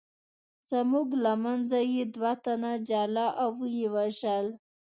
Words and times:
زموږ 0.69 1.07
له 1.23 1.33
منځه 1.43 1.79
یې 1.93 2.03
دوه 2.15 2.31
تنه 2.43 2.71
جلا 2.89 3.27
او 3.41 3.49
ویې 3.59 3.87
وژل. 3.95 4.45